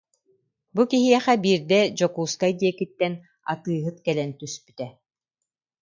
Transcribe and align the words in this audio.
Бу 0.73 0.81
киһиэхэ 0.89 1.33
биирдэ 1.43 1.79
Дьокуускай 1.97 2.51
диэкиттэн 2.59 3.13
атыыһыт 3.51 3.97
кэлэн 4.05 4.31
түспүтэ 4.39 4.87